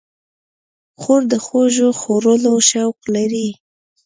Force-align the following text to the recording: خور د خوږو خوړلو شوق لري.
خور 1.01 1.21
د 1.31 1.33
خوږو 1.45 1.89
خوړلو 1.99 2.53
شوق 2.69 2.97
لري. 3.15 3.47